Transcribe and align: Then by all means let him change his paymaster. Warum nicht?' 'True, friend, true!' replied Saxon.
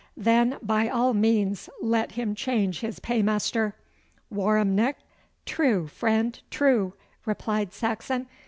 Then 0.17 0.57
by 0.63 0.89
all 0.89 1.13
means 1.13 1.69
let 1.79 2.13
him 2.13 2.33
change 2.33 2.79
his 2.79 2.97
paymaster. 2.99 3.75
Warum 4.31 4.75
nicht?' 4.75 4.97
'True, 5.45 5.85
friend, 5.85 6.41
true!' 6.49 6.93
replied 7.23 7.71
Saxon. 7.71 8.25